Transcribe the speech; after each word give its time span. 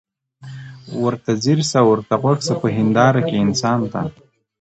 ورته 1.03 1.31
ځیر 1.43 1.59
سه 1.71 1.79
ورته 1.89 2.13
غوږ 2.21 2.39
سه 2.47 2.53
په 2.61 2.67
هینداره 2.75 3.21
کي 3.27 3.35
انسان 3.45 3.79
ته 3.91 4.01